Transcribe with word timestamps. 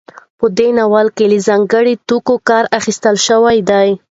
په 0.39 0.45
دې 0.57 0.69
ناول 0.77 1.07
کې 1.15 1.25
له 1.31 1.37
ځانګړو 1.47 2.01
توکو 2.07 2.35
کار 2.49 2.63
اخیستل 2.79 3.15
شوی 3.27 3.57
دی. 3.69 3.89